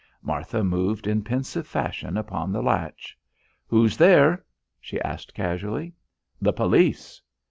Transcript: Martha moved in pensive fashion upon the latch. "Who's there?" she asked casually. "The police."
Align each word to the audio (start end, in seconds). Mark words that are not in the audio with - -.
Martha 0.23 0.63
moved 0.63 1.05
in 1.05 1.21
pensive 1.21 1.67
fashion 1.67 2.17
upon 2.17 2.51
the 2.51 2.63
latch. 2.63 3.15
"Who's 3.67 3.97
there?" 3.97 4.43
she 4.79 4.99
asked 5.01 5.35
casually. 5.35 5.93
"The 6.41 6.53
police." 6.53 7.21